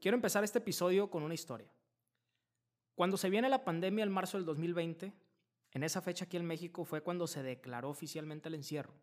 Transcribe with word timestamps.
Quiero 0.00 0.14
empezar 0.14 0.44
este 0.44 0.58
episodio 0.58 1.10
con 1.10 1.24
una 1.24 1.34
historia. 1.34 1.68
Cuando 2.94 3.16
se 3.16 3.30
viene 3.30 3.48
la 3.48 3.64
pandemia 3.64 4.04
en 4.04 4.12
marzo 4.12 4.36
del 4.36 4.46
2020, 4.46 5.12
en 5.72 5.82
esa 5.82 6.00
fecha 6.00 6.24
aquí 6.24 6.36
en 6.36 6.46
México 6.46 6.84
fue 6.84 7.02
cuando 7.02 7.26
se 7.26 7.42
declaró 7.42 7.90
oficialmente 7.90 8.48
el 8.48 8.54
encierro. 8.54 8.94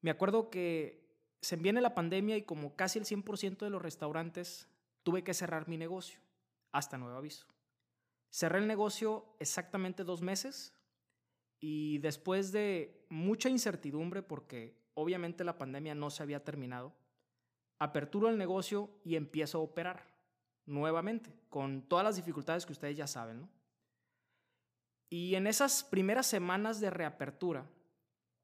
Me 0.00 0.10
acuerdo 0.10 0.48
que 0.48 1.10
se 1.40 1.56
viene 1.56 1.80
la 1.80 1.94
pandemia 1.94 2.36
y 2.36 2.42
como 2.42 2.76
casi 2.76 2.98
el 3.00 3.04
100% 3.04 3.58
de 3.58 3.70
los 3.70 3.82
restaurantes 3.82 4.68
tuve 5.02 5.24
que 5.24 5.34
cerrar 5.34 5.68
mi 5.68 5.76
negocio, 5.76 6.20
hasta 6.70 6.96
nuevo 6.96 7.16
aviso. 7.16 7.46
Cerré 8.30 8.58
el 8.58 8.68
negocio 8.68 9.34
exactamente 9.40 10.04
dos 10.04 10.22
meses 10.22 10.72
y 11.58 11.98
después 11.98 12.52
de 12.52 13.04
mucha 13.08 13.48
incertidumbre 13.48 14.22
porque 14.22 14.78
obviamente 14.94 15.42
la 15.42 15.58
pandemia 15.58 15.96
no 15.96 16.10
se 16.10 16.22
había 16.22 16.44
terminado, 16.44 16.94
aperturo 17.80 18.28
el 18.28 18.38
negocio 18.38 18.90
y 19.02 19.16
empiezo 19.16 19.58
a 19.58 19.62
operar 19.62 20.06
nuevamente, 20.66 21.34
con 21.48 21.82
todas 21.82 22.04
las 22.04 22.16
dificultades 22.16 22.64
que 22.64 22.72
ustedes 22.72 22.96
ya 22.96 23.08
saben. 23.08 23.50
Y 25.08 25.34
en 25.34 25.48
esas 25.48 25.82
primeras 25.82 26.26
semanas 26.26 26.78
de 26.78 26.90
reapertura, 26.90 27.66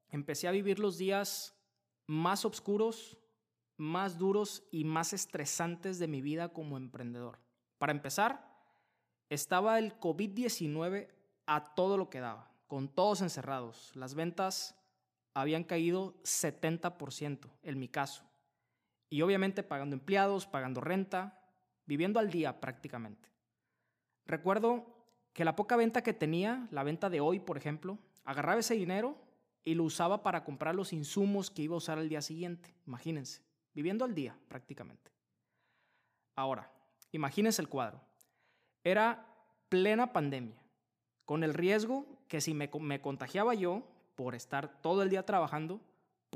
empecé 0.09 0.47
a 0.47 0.51
vivir 0.51 0.79
los 0.79 0.97
días 0.97 1.55
más 2.07 2.43
oscuros, 2.43 3.17
más 3.77 4.17
duros 4.17 4.63
y 4.71 4.83
más 4.83 5.13
estresantes 5.13 5.99
de 5.99 6.07
mi 6.07 6.21
vida 6.21 6.49
como 6.49 6.75
emprendedor. 6.75 7.39
Para 7.77 7.91
empezar, 7.91 8.45
estaba 9.29 9.77
el 9.77 9.97
COVID-19 9.99 11.09
a 11.45 11.75
todo 11.75 11.95
lo 11.95 12.09
que 12.09 12.19
daba, 12.19 12.51
con 12.65 12.89
todos 12.89 13.21
encerrados. 13.21 13.95
Las 13.95 14.15
ventas 14.15 14.75
habían 15.33 15.63
caído 15.63 16.15
70% 16.23 17.51
en 17.61 17.79
mi 17.79 17.87
caso. 17.87 18.23
Y 19.09 19.21
obviamente 19.21 19.63
pagando 19.63 19.95
empleados, 19.95 20.45
pagando 20.45 20.81
renta, 20.81 21.39
viviendo 21.85 22.19
al 22.19 22.29
día 22.29 22.59
prácticamente. 22.59 23.29
Recuerdo 24.25 24.85
que 25.33 25.45
la 25.45 25.55
poca 25.55 25.75
venta 25.75 26.03
que 26.03 26.13
tenía, 26.13 26.67
la 26.71 26.83
venta 26.83 27.09
de 27.09 27.21
hoy 27.21 27.39
por 27.39 27.57
ejemplo, 27.57 27.97
agarraba 28.25 28.59
ese 28.59 28.75
dinero 28.75 29.17
y 29.63 29.75
lo 29.75 29.83
usaba 29.83 30.23
para 30.23 30.43
comprar 30.43 30.75
los 30.75 30.93
insumos 30.93 31.49
que 31.49 31.61
iba 31.61 31.75
a 31.75 31.77
usar 31.77 31.97
al 31.97 32.09
día 32.09 32.21
siguiente. 32.21 32.73
Imagínense, 32.85 33.41
viviendo 33.73 34.05
al 34.05 34.15
día 34.15 34.37
prácticamente. 34.47 35.11
Ahora, 36.35 36.71
imagínense 37.11 37.61
el 37.61 37.69
cuadro. 37.69 38.01
Era 38.83 39.25
plena 39.69 40.13
pandemia, 40.13 40.61
con 41.25 41.43
el 41.43 41.53
riesgo 41.53 42.05
que 42.27 42.41
si 42.41 42.53
me, 42.53 42.69
me 42.79 43.01
contagiaba 43.01 43.53
yo 43.53 43.83
por 44.15 44.35
estar 44.35 44.81
todo 44.81 45.03
el 45.03 45.09
día 45.09 45.25
trabajando, 45.25 45.81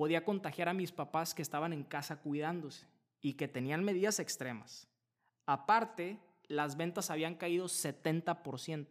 podía 0.02 0.26
contagiar 0.26 0.68
a 0.68 0.74
mis 0.74 0.92
papás 0.92 1.36
que 1.36 1.44
estaban 1.44 1.74
en 1.74 1.84
casa 1.84 2.16
cuidándose 2.16 2.88
y 3.22 3.34
que 3.34 3.48
tenían 3.48 3.84
medidas 3.84 4.18
extremas. 4.18 4.88
Aparte, 5.46 6.20
las 6.48 6.76
ventas 6.76 7.12
habían 7.12 7.36
caído 7.36 7.66
70%. 7.66 8.88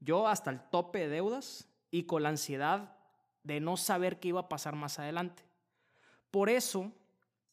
Yo 0.00 0.26
hasta 0.26 0.50
el 0.50 0.60
tope 0.70 0.98
de 0.98 1.08
deudas 1.08 1.68
y 1.92 2.02
con 2.02 2.24
la 2.24 2.30
ansiedad 2.30 2.96
de 3.44 3.60
no 3.60 3.76
saber 3.76 4.18
qué 4.18 4.26
iba 4.26 4.40
a 4.40 4.48
pasar 4.48 4.74
más 4.74 4.98
adelante. 4.98 5.44
Por 6.32 6.50
eso, 6.50 6.90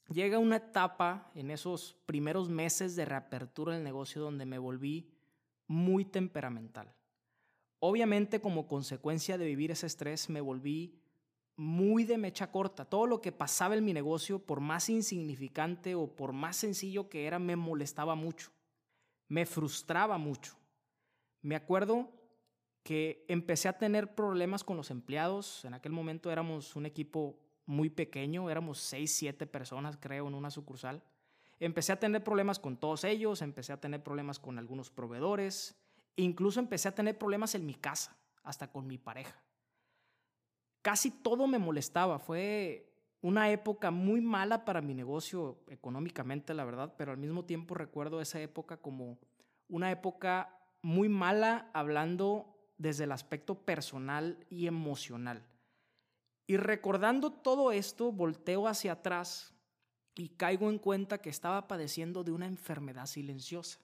llega 0.10 0.40
una 0.40 0.56
etapa 0.56 1.30
en 1.36 1.52
esos 1.52 1.96
primeros 2.08 2.50
meses 2.50 2.96
de 2.96 3.06
reapertura 3.06 3.76
del 3.76 3.84
negocio 3.84 4.24
donde 4.24 4.48
me 4.48 4.58
volví 4.58 5.14
muy 5.68 6.04
temperamental. 6.04 6.92
Obviamente, 7.78 8.42
como 8.42 8.68
consecuencia 8.68 9.38
de 9.38 9.46
vivir 9.46 9.70
ese 9.70 9.86
estrés, 9.86 10.32
me 10.32 10.42
volví 10.42 11.05
muy 11.58 12.04
de 12.04 12.18
mecha 12.18 12.52
corta. 12.52 12.86
Todo 12.86 13.08
lo 13.08 13.22
que 13.22 13.32
pasaba 13.32 13.76
en 13.76 13.86
mi 13.86 13.94
negocio, 13.94 14.40
por 14.40 14.60
más 14.60 14.90
insignificante 14.90 15.96
o 15.96 16.08
por 16.08 16.34
más 16.34 16.58
sencillo 16.58 17.10
que 17.10 17.28
era, 17.28 17.40
me 17.40 17.56
molestaba 17.56 18.16
mucho. 18.16 18.52
Me 19.28 19.46
frustraba 19.46 20.18
mucho. 20.18 20.56
Me 21.42 21.56
acuerdo 21.56 22.10
que 22.84 23.26
empecé 23.28 23.68
a 23.68 23.78
tener 23.78 24.14
problemas 24.14 24.64
con 24.64 24.78
los 24.78 24.92
empleados. 24.92 25.66
En 25.66 25.74
aquel 25.74 25.92
momento 25.92 26.32
éramos 26.32 26.76
un 26.76 26.86
equipo 26.86 27.40
muy 27.66 27.90
pequeño, 27.90 28.50
éramos 28.50 28.80
seis, 28.80 29.16
siete 29.16 29.48
personas, 29.48 29.98
creo, 30.00 30.28
en 30.28 30.36
una 30.36 30.52
sucursal. 30.52 31.02
Empecé 31.60 31.94
a 31.94 32.00
tener 32.00 32.24
problemas 32.24 32.60
con 32.60 32.78
todos 32.78 33.04
ellos, 33.06 33.42
empecé 33.42 33.74
a 33.74 33.80
tener 33.80 34.04
problemas 34.04 34.40
con 34.40 34.60
algunos 34.60 34.92
proveedores, 34.92 35.76
incluso 36.16 36.60
empecé 36.60 36.90
a 36.90 36.96
tener 36.96 37.18
problemas 37.18 37.56
en 37.56 37.66
mi 37.66 37.74
casa, 37.74 38.18
hasta 38.44 38.72
con 38.72 38.86
mi 38.86 38.98
pareja 38.98 39.45
casi 40.86 41.10
todo 41.10 41.48
me 41.48 41.58
molestaba. 41.58 42.20
Fue 42.20 42.94
una 43.22 43.50
época 43.50 43.90
muy 43.90 44.22
mala 44.22 44.66
para 44.66 44.84
mi 44.84 44.94
negocio 44.94 45.64
económicamente, 45.68 46.54
la 46.54 46.64
verdad, 46.64 46.94
pero 46.96 47.12
al 47.12 47.18
mismo 47.18 47.44
tiempo 47.44 47.74
recuerdo 47.74 48.22
esa 48.22 48.40
época 48.40 48.78
como 48.78 49.18
una 49.68 49.90
época 49.90 50.56
muy 50.84 51.10
mala 51.10 51.72
hablando 51.74 52.56
desde 52.78 53.06
el 53.06 53.14
aspecto 53.14 53.66
personal 53.66 54.46
y 54.48 54.68
emocional. 54.68 55.44
Y 56.46 56.58
recordando 56.58 57.32
todo 57.32 57.72
esto, 57.72 58.12
volteo 58.12 58.68
hacia 58.68 58.92
atrás 58.92 59.56
y 60.14 60.30
caigo 60.30 60.70
en 60.70 60.78
cuenta 60.78 61.18
que 61.18 61.32
estaba 61.32 61.68
padeciendo 61.68 62.24
de 62.24 62.32
una 62.32 62.46
enfermedad 62.46 63.08
silenciosa. 63.08 63.80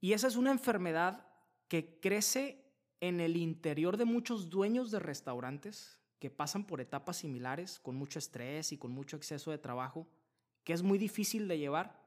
Y 0.00 0.12
esa 0.12 0.28
es 0.28 0.36
una 0.36 0.52
enfermedad 0.52 1.26
que 1.66 1.98
crece 1.98 2.65
en 3.00 3.20
el 3.20 3.36
interior 3.36 3.96
de 3.96 4.04
muchos 4.04 4.50
dueños 4.50 4.90
de 4.90 4.98
restaurantes 4.98 5.98
que 6.18 6.30
pasan 6.30 6.64
por 6.64 6.80
etapas 6.80 7.18
similares, 7.18 7.78
con 7.80 7.96
mucho 7.96 8.18
estrés 8.18 8.72
y 8.72 8.78
con 8.78 8.92
mucho 8.92 9.16
exceso 9.16 9.50
de 9.50 9.58
trabajo, 9.58 10.06
que 10.64 10.72
es 10.72 10.82
muy 10.82 10.98
difícil 10.98 11.48
de 11.48 11.58
llevar, 11.58 12.00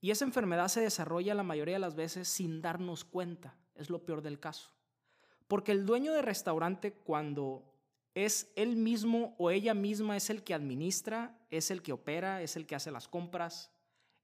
y 0.00 0.10
esa 0.10 0.24
enfermedad 0.24 0.68
se 0.68 0.82
desarrolla 0.82 1.34
la 1.34 1.42
mayoría 1.42 1.76
de 1.76 1.80
las 1.80 1.94
veces 1.94 2.28
sin 2.28 2.60
darnos 2.60 3.04
cuenta, 3.04 3.56
es 3.74 3.88
lo 3.88 4.04
peor 4.04 4.20
del 4.20 4.38
caso. 4.38 4.70
Porque 5.48 5.72
el 5.72 5.86
dueño 5.86 6.12
de 6.12 6.22
restaurante 6.22 6.92
cuando 6.92 7.74
es 8.14 8.52
él 8.54 8.76
mismo 8.76 9.34
o 9.38 9.50
ella 9.50 9.74
misma 9.74 10.16
es 10.16 10.30
el 10.30 10.44
que 10.44 10.54
administra, 10.54 11.38
es 11.50 11.70
el 11.70 11.82
que 11.82 11.92
opera, 11.92 12.42
es 12.42 12.56
el 12.56 12.66
que 12.66 12.74
hace 12.74 12.90
las 12.90 13.08
compras, 13.08 13.70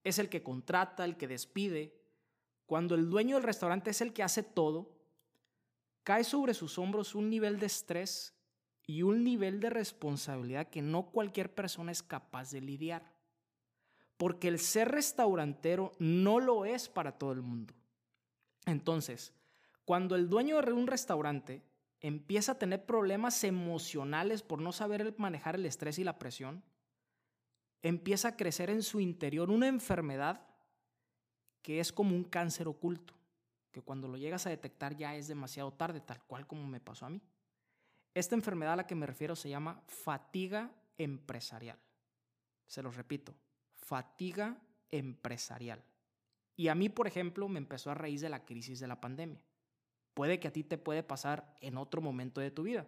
es 0.05 0.19
el 0.19 0.29
que 0.29 0.43
contrata, 0.43 1.05
el 1.05 1.17
que 1.17 1.29
despide, 1.29 1.95
cuando 2.67 2.95
el 2.95 3.11
dueño 3.11 3.37
del 3.37 3.45
restaurante 3.45 3.91
es 3.91 4.01
el 4.01 4.13
que 4.13 4.23
hace 4.23 4.43
todo, 4.43 5.00
cae 6.05 6.25
sobre 6.25 6.55
sus 6.55 6.79
hombros 6.79 7.15
un 7.15 7.31
nivel 7.31 7.59
de 7.59 7.67
estrés 7.67 8.35
y 8.87 9.03
un 9.03 9.23
nivel 9.23 9.61
de 9.61 9.71
responsabilidad 9.71 10.69
que 10.69 10.83
no 10.83 11.11
cualquier 11.11 11.55
persona 11.55 11.93
es 11.93 12.03
capaz 12.03 12.51
de 12.51 12.61
lidiar. 12.61 13.15
Porque 14.17 14.49
el 14.49 14.59
ser 14.59 14.89
restaurantero 14.89 15.93
no 15.99 16.41
lo 16.41 16.65
es 16.65 16.89
para 16.89 17.13
todo 17.13 17.33
el 17.33 17.43
mundo. 17.43 17.75
Entonces, 18.67 19.33
cuando 19.85 20.17
el 20.17 20.29
dueño 20.29 20.61
de 20.61 20.73
un 20.73 20.87
restaurante 20.87 21.63
empieza 22.01 22.53
a 22.53 22.59
tener 22.59 22.85
problemas 22.85 23.45
emocionales 23.45 24.43
por 24.43 24.61
no 24.61 24.73
saber 24.73 25.15
manejar 25.19 25.55
el 25.55 25.67
estrés 25.67 25.99
y 25.99 26.05
la 26.05 26.19
presión, 26.19 26.63
empieza 27.83 28.29
a 28.29 28.37
crecer 28.37 28.71
en 28.71 28.83
su 28.83 29.01
interior 29.01 29.51
una 29.51 29.69
enfermedad 29.69 30.47
que 31.63 31.81
es 31.81 31.93
como 31.93 32.15
un 32.15 32.25
cáncer 32.25 32.69
oculto 32.69 33.20
que 33.71 33.83
cuando 33.83 34.09
lo 34.09 34.17
llegas 34.17 34.47
a 34.47 34.51
detectar 34.51 34.97
ya 34.97 35.17
es 35.17 35.29
demasiado 35.29 35.73
tarde, 35.73 36.01
tal 36.01 36.23
cual 36.25 36.47
como 36.47 36.67
me 36.67 36.81
pasó 36.81 37.07
a 37.07 37.11
mí. 37.11 37.21
Esta 38.15 38.35
enfermedad 38.35 38.75
a 38.75 38.77
la 38.77 38.87
que 38.87 38.95
me 38.95 39.07
refiero 39.07 39.37
se 39.37 39.49
llama 39.49 39.83
fatiga 39.87 40.73
empresarial. 40.99 41.79
Se 42.67 42.83
los 42.83 42.97
repito, 42.97 43.35
fatiga 43.73 44.59
empresarial. 44.91 45.83
Y 46.57 46.69
a 46.69 46.75
mí, 46.75 46.89
por 46.89 47.07
ejemplo, 47.07 47.49
me 47.49 47.59
empezó 47.59 47.91
a 47.91 47.95
raíz 47.95 48.21
de 48.21 48.29
la 48.29 48.45
crisis 48.45 48.81
de 48.81 48.89
la 48.89 49.01
pandemia. 49.01 49.41
Puede 50.15 50.41
que 50.41 50.49
a 50.49 50.53
ti 50.53 50.65
te 50.65 50.77
puede 50.77 51.03
pasar 51.03 51.57
en 51.61 51.79
otro 51.79 52.03
momento 52.03 52.41
de 52.41 52.51
tu 52.51 52.65
vida. 52.65 52.87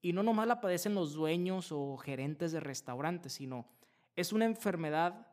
Y 0.00 0.12
no 0.12 0.22
nomás 0.22 0.48
la 0.48 0.60
padecen 0.60 0.94
los 0.94 1.12
dueños 1.12 1.70
o 1.70 1.96
gerentes 1.98 2.50
de 2.50 2.60
restaurantes, 2.60 3.34
sino 3.34 3.68
es 4.16 4.32
una 4.32 4.46
enfermedad 4.46 5.28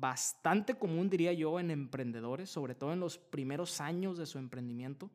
bastante 0.00 0.74
común, 0.74 1.10
diría 1.10 1.32
yo, 1.32 1.60
en 1.60 1.70
emprendedores, 1.70 2.50
sobre 2.50 2.74
todo 2.74 2.92
en 2.92 3.00
los 3.00 3.18
primeros 3.18 3.80
años 3.80 4.18
de 4.18 4.26
su 4.26 4.38
emprendimiento, 4.38 5.10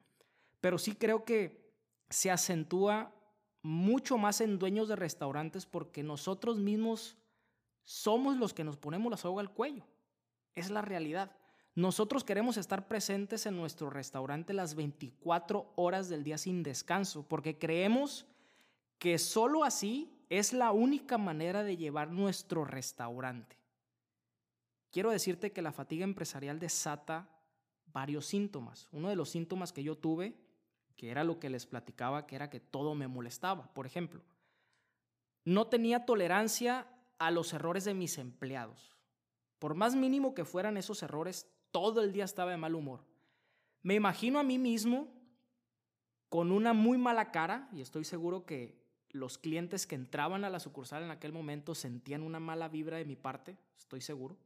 pero 0.61 0.77
sí 0.77 0.95
creo 0.95 1.25
que 1.25 1.73
se 2.09 2.31
acentúa 2.31 3.13
mucho 3.61 4.17
más 4.17 4.41
en 4.41 4.59
dueños 4.59 4.87
de 4.87 4.95
restaurantes 4.95 5.65
porque 5.65 6.03
nosotros 6.03 6.59
mismos 6.59 7.17
somos 7.85 8.37
los 8.37 8.53
que 8.53 8.63
nos 8.63 8.77
ponemos 8.77 9.09
la 9.09 9.17
soga 9.17 9.41
al 9.41 9.53
cuello. 9.53 9.85
Es 10.55 10.69
la 10.69 10.81
realidad. 10.81 11.31
Nosotros 11.75 12.23
queremos 12.23 12.57
estar 12.57 12.87
presentes 12.87 13.45
en 13.45 13.55
nuestro 13.55 13.89
restaurante 13.89 14.53
las 14.53 14.75
24 14.75 15.73
horas 15.75 16.07
del 16.07 16.23
día 16.23 16.37
sin 16.37 16.61
descanso 16.61 17.27
porque 17.27 17.57
creemos 17.57 18.27
que 18.99 19.17
solo 19.17 19.63
así 19.63 20.13
es 20.29 20.53
la 20.53 20.71
única 20.71 21.17
manera 21.17 21.63
de 21.63 21.77
llevar 21.77 22.11
nuestro 22.11 22.63
restaurante. 22.63 23.62
Quiero 24.93 25.09
decirte 25.09 25.51
que 25.51 25.63
la 25.63 25.71
fatiga 25.71 26.03
empresarial 26.03 26.59
desata 26.59 27.27
varios 27.87 28.27
síntomas. 28.27 28.87
Uno 28.91 29.09
de 29.09 29.15
los 29.15 29.31
síntomas 29.31 29.73
que 29.73 29.83
yo 29.83 29.97
tuve, 29.97 30.37
que 30.95 31.09
era 31.09 31.23
lo 31.23 31.39
que 31.39 31.49
les 31.49 31.65
platicaba, 31.65 32.27
que 32.27 32.35
era 32.35 32.51
que 32.51 32.59
todo 32.59 32.93
me 32.93 33.07
molestaba. 33.07 33.73
Por 33.73 33.87
ejemplo, 33.87 34.21
no 35.45 35.65
tenía 35.65 36.05
tolerancia 36.05 36.85
a 37.17 37.31
los 37.31 37.53
errores 37.53 37.85
de 37.85 37.95
mis 37.95 38.19
empleados. 38.19 38.95
Por 39.57 39.73
más 39.73 39.95
mínimo 39.95 40.35
que 40.35 40.45
fueran 40.45 40.77
esos 40.77 41.01
errores, 41.01 41.49
todo 41.71 42.03
el 42.03 42.13
día 42.13 42.25
estaba 42.25 42.51
de 42.51 42.57
mal 42.57 42.75
humor. 42.75 43.03
Me 43.81 43.95
imagino 43.95 44.37
a 44.37 44.43
mí 44.43 44.59
mismo 44.59 45.11
con 46.29 46.51
una 46.51 46.73
muy 46.73 46.99
mala 46.99 47.31
cara, 47.31 47.67
y 47.73 47.81
estoy 47.81 48.03
seguro 48.03 48.45
que 48.45 48.79
los 49.09 49.39
clientes 49.39 49.87
que 49.87 49.95
entraban 49.95 50.45
a 50.45 50.51
la 50.51 50.59
sucursal 50.59 51.01
en 51.01 51.09
aquel 51.09 51.33
momento 51.33 51.73
sentían 51.73 52.21
una 52.21 52.39
mala 52.39 52.69
vibra 52.69 52.97
de 52.97 53.05
mi 53.05 53.15
parte, 53.15 53.57
estoy 53.75 54.01
seguro, 54.01 54.37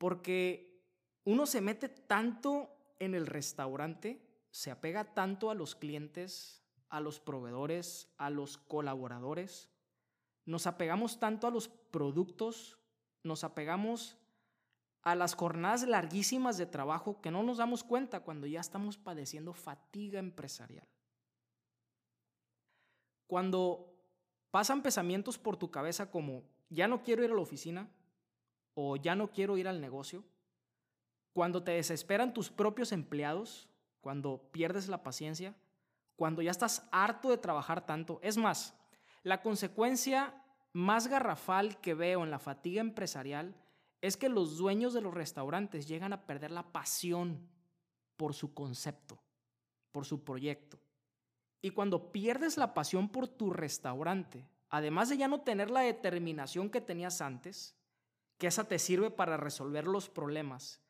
porque 0.00 0.82
uno 1.24 1.44
se 1.44 1.60
mete 1.60 1.90
tanto 1.90 2.74
en 2.98 3.14
el 3.14 3.26
restaurante, 3.26 4.26
se 4.50 4.70
apega 4.70 5.12
tanto 5.12 5.50
a 5.50 5.54
los 5.54 5.74
clientes, 5.74 6.64
a 6.88 7.00
los 7.00 7.20
proveedores, 7.20 8.10
a 8.16 8.30
los 8.30 8.56
colaboradores, 8.56 9.68
nos 10.46 10.66
apegamos 10.66 11.20
tanto 11.20 11.46
a 11.46 11.50
los 11.50 11.68
productos, 11.68 12.78
nos 13.22 13.44
apegamos 13.44 14.16
a 15.02 15.14
las 15.14 15.34
jornadas 15.34 15.86
larguísimas 15.86 16.56
de 16.56 16.64
trabajo 16.64 17.20
que 17.20 17.30
no 17.30 17.42
nos 17.42 17.58
damos 17.58 17.84
cuenta 17.84 18.20
cuando 18.20 18.46
ya 18.46 18.60
estamos 18.60 18.96
padeciendo 18.96 19.52
fatiga 19.52 20.18
empresarial. 20.18 20.88
Cuando 23.26 23.94
pasan 24.50 24.82
pensamientos 24.82 25.36
por 25.36 25.58
tu 25.58 25.70
cabeza 25.70 26.10
como 26.10 26.44
ya 26.70 26.88
no 26.88 27.02
quiero 27.02 27.22
ir 27.22 27.30
a 27.30 27.34
la 27.34 27.42
oficina 27.42 27.90
o 28.74 28.96
ya 28.96 29.14
no 29.14 29.30
quiero 29.30 29.56
ir 29.56 29.68
al 29.68 29.80
negocio, 29.80 30.24
cuando 31.32 31.62
te 31.62 31.72
desesperan 31.72 32.34
tus 32.34 32.50
propios 32.50 32.92
empleados, 32.92 33.68
cuando 34.00 34.50
pierdes 34.52 34.88
la 34.88 35.02
paciencia, 35.02 35.54
cuando 36.16 36.42
ya 36.42 36.50
estás 36.50 36.88
harto 36.92 37.30
de 37.30 37.38
trabajar 37.38 37.86
tanto, 37.86 38.18
es 38.22 38.36
más, 38.36 38.74
la 39.22 39.42
consecuencia 39.42 40.34
más 40.72 41.08
garrafal 41.08 41.80
que 41.80 41.94
veo 41.94 42.24
en 42.24 42.30
la 42.30 42.38
fatiga 42.38 42.80
empresarial 42.80 43.54
es 44.00 44.16
que 44.16 44.28
los 44.28 44.56
dueños 44.56 44.94
de 44.94 45.00
los 45.00 45.12
restaurantes 45.12 45.86
llegan 45.86 46.12
a 46.12 46.26
perder 46.26 46.50
la 46.50 46.72
pasión 46.72 47.48
por 48.16 48.34
su 48.34 48.54
concepto, 48.54 49.18
por 49.92 50.06
su 50.06 50.24
proyecto. 50.24 50.78
Y 51.62 51.70
cuando 51.70 52.12
pierdes 52.12 52.56
la 52.56 52.72
pasión 52.72 53.10
por 53.10 53.28
tu 53.28 53.50
restaurante, 53.50 54.48
además 54.70 55.10
de 55.10 55.18
ya 55.18 55.28
no 55.28 55.42
tener 55.42 55.70
la 55.70 55.80
determinación 55.80 56.70
que 56.70 56.80
tenías 56.80 57.20
antes, 57.20 57.76
que 58.40 58.46
esa 58.46 58.64
te 58.64 58.78
sirve 58.78 59.10
para 59.10 59.36
resolver 59.36 59.86
los 59.86 60.08
problemas, 60.08 60.80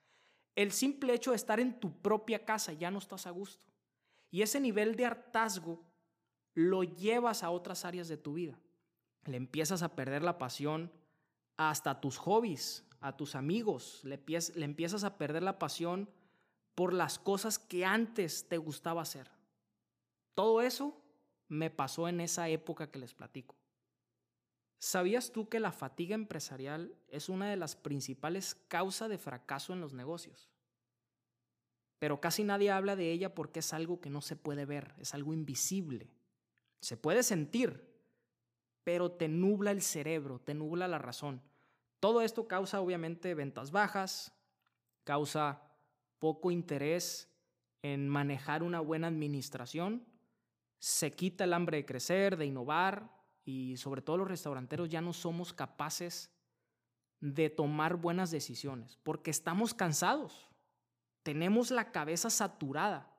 el 0.54 0.70
simple 0.70 1.12
hecho 1.12 1.30
de 1.32 1.36
estar 1.36 1.58
en 1.58 1.80
tu 1.80 2.00
propia 2.00 2.44
casa 2.44 2.72
ya 2.72 2.92
no 2.92 3.00
estás 3.00 3.26
a 3.26 3.30
gusto. 3.30 3.66
Y 4.30 4.42
ese 4.42 4.60
nivel 4.60 4.94
de 4.94 5.06
hartazgo 5.06 5.82
lo 6.54 6.84
llevas 6.84 7.42
a 7.42 7.50
otras 7.50 7.84
áreas 7.84 8.06
de 8.06 8.16
tu 8.16 8.34
vida. 8.34 8.56
Le 9.24 9.36
empiezas 9.36 9.82
a 9.82 9.96
perder 9.96 10.22
la 10.22 10.38
pasión 10.38 10.92
hasta 11.56 12.00
tus 12.00 12.18
hobbies, 12.18 12.84
a 13.00 13.16
tus 13.16 13.34
amigos, 13.34 14.00
le, 14.04 14.22
le 14.54 14.64
empiezas 14.64 15.02
a 15.02 15.18
perder 15.18 15.42
la 15.42 15.58
pasión 15.58 16.08
por 16.76 16.92
las 16.92 17.18
cosas 17.18 17.58
que 17.58 17.84
antes 17.84 18.48
te 18.48 18.58
gustaba 18.58 19.02
hacer. 19.02 19.28
Todo 20.34 20.62
eso 20.62 20.96
me 21.48 21.68
pasó 21.68 22.06
en 22.06 22.20
esa 22.20 22.48
época 22.48 22.92
que 22.92 23.00
les 23.00 23.12
platico. 23.12 23.59
¿Sabías 24.80 25.30
tú 25.30 25.50
que 25.50 25.60
la 25.60 25.72
fatiga 25.72 26.14
empresarial 26.14 26.96
es 27.08 27.28
una 27.28 27.50
de 27.50 27.56
las 27.56 27.76
principales 27.76 28.54
causas 28.66 29.10
de 29.10 29.18
fracaso 29.18 29.74
en 29.74 29.82
los 29.82 29.92
negocios? 29.92 30.48
Pero 31.98 32.18
casi 32.18 32.44
nadie 32.44 32.70
habla 32.70 32.96
de 32.96 33.12
ella 33.12 33.34
porque 33.34 33.60
es 33.60 33.74
algo 33.74 34.00
que 34.00 34.08
no 34.08 34.22
se 34.22 34.36
puede 34.36 34.64
ver, 34.64 34.94
es 34.98 35.12
algo 35.12 35.34
invisible. 35.34 36.10
Se 36.80 36.96
puede 36.96 37.22
sentir, 37.22 37.94
pero 38.82 39.12
te 39.12 39.28
nubla 39.28 39.70
el 39.70 39.82
cerebro, 39.82 40.40
te 40.40 40.54
nubla 40.54 40.88
la 40.88 40.98
razón. 40.98 41.42
Todo 42.00 42.22
esto 42.22 42.48
causa 42.48 42.80
obviamente 42.80 43.34
ventas 43.34 43.72
bajas, 43.72 44.32
causa 45.04 45.60
poco 46.18 46.50
interés 46.50 47.28
en 47.82 48.08
manejar 48.08 48.62
una 48.62 48.80
buena 48.80 49.08
administración, 49.08 50.06
se 50.78 51.12
quita 51.12 51.44
el 51.44 51.52
hambre 51.52 51.76
de 51.76 51.84
crecer, 51.84 52.38
de 52.38 52.46
innovar 52.46 53.19
y 53.50 53.76
sobre 53.76 54.00
todo 54.00 54.18
los 54.18 54.28
restauranteros 54.28 54.88
ya 54.88 55.00
no 55.00 55.12
somos 55.12 55.52
capaces 55.52 56.30
de 57.20 57.50
tomar 57.50 57.96
buenas 57.96 58.30
decisiones 58.30 58.98
porque 59.02 59.30
estamos 59.30 59.74
cansados, 59.74 60.48
tenemos 61.22 61.70
la 61.70 61.90
cabeza 61.90 62.30
saturada. 62.30 63.12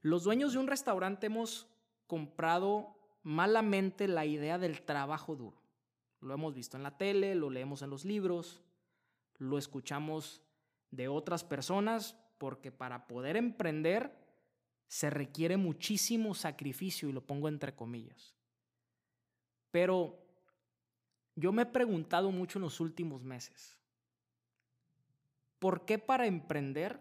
Los 0.00 0.24
dueños 0.24 0.52
de 0.52 0.58
un 0.58 0.66
restaurante 0.66 1.26
hemos 1.26 1.68
comprado 2.06 2.96
malamente 3.22 4.08
la 4.08 4.24
idea 4.24 4.58
del 4.58 4.82
trabajo 4.82 5.36
duro. 5.36 5.60
Lo 6.20 6.32
hemos 6.32 6.54
visto 6.54 6.76
en 6.76 6.82
la 6.82 6.96
tele, 6.96 7.34
lo 7.34 7.50
leemos 7.50 7.82
en 7.82 7.90
los 7.90 8.04
libros, 8.04 8.62
lo 9.36 9.58
escuchamos 9.58 10.42
de 10.90 11.08
otras 11.08 11.44
personas, 11.44 12.16
porque 12.38 12.72
para 12.72 13.06
poder 13.06 13.36
emprender 13.36 14.16
se 14.88 15.10
requiere 15.10 15.56
muchísimo 15.56 16.34
sacrificio 16.34 17.08
y 17.08 17.12
lo 17.12 17.26
pongo 17.26 17.48
entre 17.48 17.74
comillas. 17.74 18.36
Pero 19.76 20.16
yo 21.34 21.52
me 21.52 21.60
he 21.60 21.66
preguntado 21.66 22.30
mucho 22.30 22.58
en 22.58 22.62
los 22.62 22.80
últimos 22.80 23.22
meses, 23.22 23.76
¿por 25.58 25.84
qué 25.84 25.98
para 25.98 26.26
emprender 26.26 26.98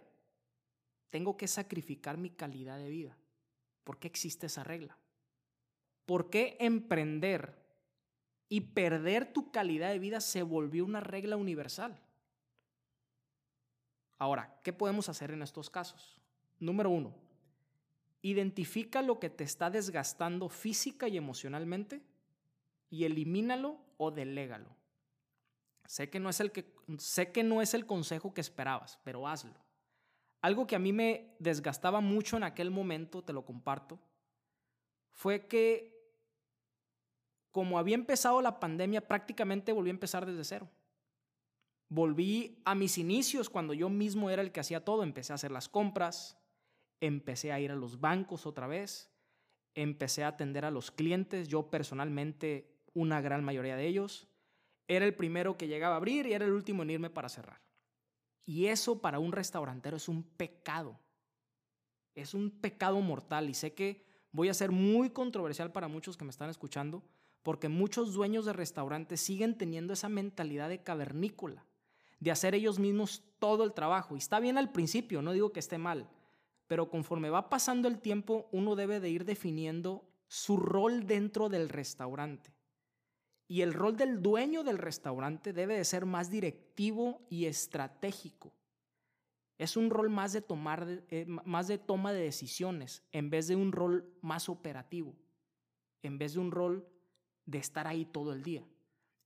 tengo 1.10 1.38
que 1.38 1.48
sacrificar 1.48 2.18
mi 2.18 2.32
calidad 2.32 2.78
de 2.78 2.90
vida? 2.90 3.18
¿Por 3.86 3.98
qué 3.98 4.08
existe 4.10 4.48
esa 4.48 4.66
regla? 4.66 4.98
¿Por 6.06 6.30
qué 6.30 6.58
emprender 6.60 7.58
y 8.50 8.60
perder 8.60 9.32
tu 9.32 9.52
calidad 9.52 9.92
de 9.92 10.00
vida 10.00 10.20
se 10.20 10.44
volvió 10.44 10.84
una 10.84 11.00
regla 11.00 11.38
universal. 11.38 11.98
Ahora, 14.18 14.60
¿qué 14.64 14.74
podemos 14.74 15.08
hacer 15.08 15.32
en 15.32 15.44
estos 15.44 15.70
casos? 15.70 16.20
Número 16.60 16.90
uno, 16.90 17.16
identifica 18.22 19.02
lo 19.02 19.18
que 19.18 19.30
te 19.30 19.46
está 19.46 19.70
desgastando 19.70 20.50
física 20.50 21.08
y 21.08 21.16
emocionalmente 21.16 22.04
y 22.90 23.06
elimínalo 23.06 23.78
o 23.98 24.12
delégalo. 24.12 24.70
Sé 25.86 26.10
que 26.10 26.20
no 26.20 26.30
es 26.30 26.40
el, 26.40 26.52
que, 26.52 26.74
sé 26.98 27.32
que 27.32 27.44
no 27.44 27.62
es 27.62 27.74
el 27.74 27.86
consejo 27.86 28.34
que 28.34 28.42
esperabas, 28.42 29.00
pero 29.04 29.28
hazlo. 29.28 29.54
Algo 30.42 30.68
que 30.68 30.76
a 30.76 30.80
mí 30.80 30.94
me 30.94 31.36
desgastaba 31.40 32.02
mucho 32.02 32.38
en 32.38 32.44
aquel 32.44 32.72
momento, 32.72 33.24
te 33.24 33.34
lo 33.34 33.46
comparto, 33.46 34.00
fue 35.12 35.48
que 35.48 35.96
como 37.56 37.80
había 37.80 37.96
empezado 37.96 38.42
la 38.42 38.60
pandemia, 38.60 39.08
prácticamente 39.08 39.72
volví 39.72 39.90
a 39.90 39.92
empezar 39.92 40.26
desde 40.26 40.44
cero. 40.44 40.70
Volví 41.88 42.62
a 42.66 42.76
mis 42.76 42.98
inicios 42.98 43.50
cuando 43.50 43.74
yo 43.74 43.88
mismo 43.88 44.30
era 44.30 44.42
el 44.42 44.52
que 44.52 44.60
hacía 44.60 44.84
todo. 44.84 45.04
Empecé 45.04 45.32
a 45.32 45.36
hacer 45.36 45.52
las 45.52 45.70
compras, 45.70 46.38
empecé 47.00 47.54
a 47.54 47.60
ir 47.62 47.72
a 47.72 47.76
los 47.76 48.02
bancos 48.02 48.46
otra 48.46 48.68
vez, 48.68 49.10
empecé 49.74 50.26
a 50.26 50.30
atender 50.30 50.66
a 50.66 50.70
los 50.72 50.92
clientes, 50.92 51.48
yo 51.48 51.70
personalmente 51.70 52.75
una 52.96 53.22
gran 53.22 53.44
mayoría 53.44 53.76
de 53.76 53.86
ellos. 53.86 54.28
Era 54.88 55.06
el 55.06 55.14
primero 55.14 55.58
que 55.58 55.68
llegaba 55.68 55.94
a 55.94 55.98
abrir 55.98 56.26
y 56.26 56.34
era 56.34 56.46
el 56.46 56.54
último 56.54 56.82
en 56.82 56.90
irme 56.90 57.12
para 57.12 57.30
cerrar. 57.30 57.62
Y 58.44 58.68
eso 58.68 59.02
para 59.02 59.20
un 59.20 59.32
restaurantero 59.32 59.98
es 59.98 60.08
un 60.08 60.24
pecado. 60.24 61.00
Es 62.16 62.34
un 62.34 62.50
pecado 62.50 63.00
mortal 63.02 63.50
y 63.50 63.54
sé 63.54 63.74
que 63.74 64.06
voy 64.32 64.50
a 64.50 64.54
ser 64.54 64.72
muy 64.72 65.10
controversial 65.10 65.72
para 65.72 65.88
muchos 65.88 66.18
que 66.18 66.26
me 66.26 66.32
están 66.32 66.50
escuchando, 66.50 67.04
porque 67.44 67.70
muchos 67.70 68.14
dueños 68.14 68.46
de 68.46 68.54
restaurantes 68.54 69.22
siguen 69.22 69.58
teniendo 69.58 69.94
esa 69.94 70.10
mentalidad 70.10 70.70
de 70.70 70.82
cavernícola, 70.82 71.66
de 72.20 72.32
hacer 72.32 72.56
ellos 72.56 72.80
mismos 72.80 73.24
todo 73.40 73.64
el 73.64 73.74
trabajo. 73.74 74.16
Y 74.16 74.20
está 74.20 74.40
bien 74.40 74.58
al 74.58 74.72
principio, 74.72 75.22
no 75.22 75.34
digo 75.34 75.52
que 75.52 75.60
esté 75.60 75.78
mal, 75.78 76.10
pero 76.68 76.90
conforme 76.90 77.30
va 77.30 77.50
pasando 77.50 77.88
el 77.88 78.00
tiempo, 78.00 78.48
uno 78.52 78.76
debe 78.76 79.00
de 79.00 79.10
ir 79.10 79.26
definiendo 79.26 80.08
su 80.28 80.58
rol 80.58 81.06
dentro 81.06 81.50
del 81.50 81.70
restaurante. 81.70 82.55
Y 83.48 83.62
el 83.62 83.74
rol 83.74 83.96
del 83.96 84.22
dueño 84.22 84.64
del 84.64 84.78
restaurante 84.78 85.54
debe 85.54 85.78
de 85.78 85.86
ser 85.86 86.06
más 86.06 86.30
directivo 86.32 87.22
y 87.30 87.46
estratégico. 87.46 88.54
Es 89.58 89.78
un 89.78 89.90
rol 89.90 90.10
más 90.10 90.34
de, 90.34 90.42
tomar, 90.42 90.86
eh, 91.10 91.26
más 91.28 91.68
de 91.68 91.78
toma 91.78 92.12
de 92.12 92.22
decisiones 92.22 93.04
en 93.12 93.30
vez 93.30 93.48
de 93.48 93.56
un 93.56 93.72
rol 93.72 94.14
más 94.22 94.50
operativo, 94.50 95.16
en 96.02 96.18
vez 96.18 96.34
de 96.34 96.40
un 96.40 96.52
rol 96.52 96.88
de 97.46 97.60
estar 97.60 97.88
ahí 97.88 98.06
todo 98.06 98.34
el 98.34 98.44
día. 98.44 98.66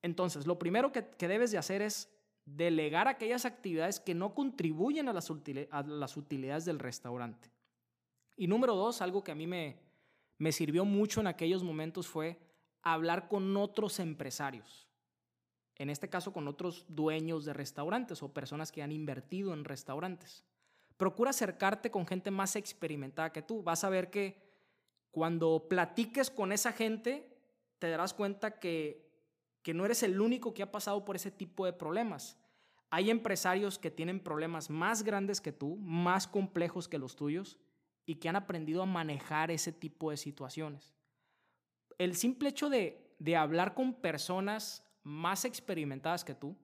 Entonces, 0.01 0.45
lo 0.45 0.59
primero 0.59 0.91
que, 0.91 1.01
debes 1.27 1.51
de 1.51 1.57
hacer 1.57 1.81
es 1.81 2.09
delegar 2.45 3.07
aquellas 3.07 3.45
actividades 3.45 3.99
que 3.99 4.15
no 4.15 4.33
contribuyen 4.33 5.09
a 5.09 5.13
las, 5.13 5.29
utilidades 5.29 6.65
del 6.65 6.79
restaurante. 6.79 7.51
Y 8.35 8.47
número 8.47 8.75
dos, 8.75 9.01
algo 9.01 9.23
que 9.23 9.31
a 9.31 9.35
mí 9.35 9.47
me, 9.47 9.77
me 10.37 10.51
sirvió 10.51 10.85
mucho 10.85 11.21
en 11.21 11.27
aquellos 11.27 11.63
momentos 11.63 12.07
fue 12.07 12.39
hablar 12.83 13.27
con 13.27 13.55
otros 13.57 13.99
empresarios. 13.99 14.87
En 15.75 15.89
este 15.89 16.09
caso, 16.09 16.33
con 16.33 16.47
otros 16.47 16.85
dueños 16.89 17.45
de 17.45 17.53
restaurantes 17.53 18.21
o 18.21 18.33
personas 18.33 18.71
que 18.71 18.83
han 18.83 18.91
invertido 18.91 19.53
en 19.53 19.63
restaurantes. 19.63 20.43
Procura 20.97 21.29
acercarte 21.29 21.89
con 21.89 22.05
gente 22.05 22.31
más 22.31 22.57
experimentada 22.57 23.31
que 23.31 23.41
tú. 23.41 23.63
Vas 23.63 23.85
a 23.85 23.89
ver 23.89 24.09
que 24.09 24.41
cuando 25.11 25.67
platiques 25.69 26.29
con 26.29 26.51
esa 26.51 26.73
gente, 26.73 27.37
te 27.79 27.89
darás 27.89 28.13
cuenta 28.13 28.59
que, 28.59 29.09
que 29.63 29.73
no 29.73 29.85
eres 29.85 30.03
el 30.03 30.19
único 30.19 30.53
que 30.53 30.63
ha 30.63 30.71
pasado 30.71 31.05
por 31.05 31.15
ese 31.15 31.31
tipo 31.31 31.65
de 31.65 31.71
problemas. 31.71 32.37
Hay 32.89 33.09
empresarios 33.09 33.79
que 33.79 33.91
tienen 33.91 34.19
problemas 34.19 34.69
más 34.69 35.03
grandes 35.03 35.39
que 35.39 35.53
tú, 35.53 35.77
más 35.77 36.27
complejos 36.27 36.89
que 36.89 36.97
los 36.97 37.15
tuyos, 37.15 37.57
y 38.05 38.15
que 38.15 38.27
han 38.27 38.35
aprendido 38.35 38.81
a 38.81 38.87
manejar 38.87 39.51
ese 39.51 39.71
tipo 39.71 40.11
de 40.11 40.17
situaciones. 40.17 40.98
El 41.99 42.15
simple 42.15 42.49
hecho 42.49 42.69
de, 42.69 43.15
de 43.19 43.35
hablar 43.35 43.75
con 43.75 43.93
personas 43.93 44.83
más 45.03 45.45
experimentadas 45.45 46.23
que 46.23 46.33
tú 46.33 46.57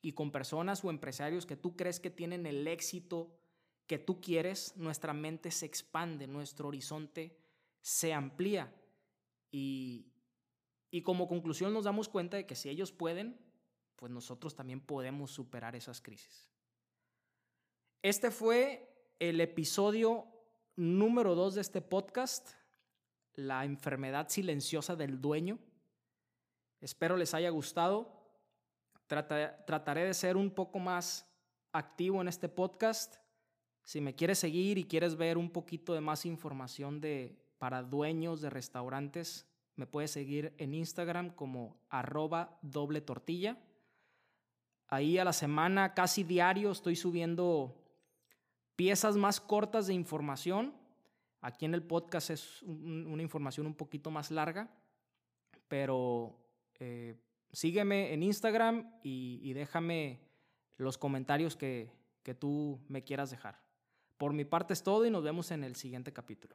y 0.00 0.12
con 0.12 0.30
personas 0.30 0.84
o 0.84 0.90
empresarios 0.90 1.46
que 1.46 1.56
tú 1.56 1.74
crees 1.74 1.98
que 1.98 2.10
tienen 2.10 2.46
el 2.46 2.68
éxito 2.68 3.36
que 3.86 3.98
tú 3.98 4.20
quieres, 4.20 4.76
nuestra 4.76 5.12
mente 5.12 5.50
se 5.50 5.66
expande, 5.66 6.26
nuestro 6.26 6.68
horizonte 6.68 7.36
se 7.80 8.12
amplía. 8.12 8.74
Y, 9.50 10.12
y 10.90 11.02
como 11.02 11.28
conclusión 11.28 11.72
nos 11.72 11.84
damos 11.84 12.08
cuenta 12.08 12.36
de 12.36 12.46
que 12.46 12.54
si 12.54 12.68
ellos 12.68 12.92
pueden, 12.92 13.38
pues 13.96 14.10
nosotros 14.12 14.54
también 14.54 14.80
podemos 14.80 15.30
superar 15.30 15.76
esas 15.76 16.00
crisis. 16.00 16.50
Este 18.02 18.30
fue 18.30 18.88
el 19.18 19.40
episodio 19.40 20.26
número 20.74 21.34
dos 21.34 21.54
de 21.54 21.60
este 21.60 21.80
podcast, 21.80 22.50
la 23.34 23.64
enfermedad 23.64 24.28
silenciosa 24.28 24.96
del 24.96 25.20
dueño. 25.20 25.58
Espero 26.80 27.16
les 27.16 27.34
haya 27.34 27.50
gustado. 27.50 28.20
trataré 29.06 30.04
de 30.04 30.14
ser 30.14 30.36
un 30.36 30.50
poco 30.50 30.78
más 30.78 31.28
activo 31.72 32.20
en 32.20 32.28
este 32.28 32.48
podcast. 32.48 33.16
Si 33.84 34.00
me 34.00 34.14
quieres 34.14 34.38
seguir 34.38 34.78
y 34.78 34.84
quieres 34.84 35.16
ver 35.16 35.38
un 35.38 35.50
poquito 35.50 35.94
de 35.94 36.00
más 36.00 36.24
información 36.24 37.00
de, 37.00 37.36
para 37.58 37.82
dueños 37.82 38.40
de 38.40 38.50
restaurantes, 38.50 39.46
me 39.76 39.86
puedes 39.86 40.10
seguir 40.10 40.54
en 40.58 40.74
Instagram 40.74 41.30
como 41.30 41.76
arroba 41.88 42.58
doble 42.62 43.00
tortilla. 43.00 43.58
Ahí 44.88 45.18
a 45.18 45.24
la 45.24 45.32
semana, 45.32 45.94
casi 45.94 46.22
diario, 46.22 46.70
estoy 46.70 46.96
subiendo 46.96 47.82
piezas 48.76 49.16
más 49.16 49.40
cortas 49.40 49.86
de 49.86 49.94
información. 49.94 50.74
Aquí 51.42 51.64
en 51.64 51.74
el 51.74 51.82
podcast 51.82 52.30
es 52.30 52.62
una 52.62 53.22
información 53.22 53.66
un 53.66 53.74
poquito 53.74 54.10
más 54.10 54.30
larga, 54.30 54.70
pero 55.68 56.38
eh, 56.78 57.16
sígueme 57.50 58.14
en 58.14 58.22
Instagram 58.22 59.00
y, 59.02 59.52
déjame 59.52 60.20
los 60.76 60.96
comentarios 60.96 61.56
que 61.56 61.90
tú 62.38 62.80
me 62.88 63.02
quieras 63.02 63.30
dejar. 63.30 63.60
Por 64.16 64.32
mi 64.32 64.44
parte 64.44 64.72
es 64.72 64.84
todo 64.84 65.04
y 65.04 65.10
nos 65.10 65.24
vemos 65.24 65.50
en 65.50 65.64
el 65.64 65.74
siguiente 65.74 66.12
capítulo. 66.12 66.54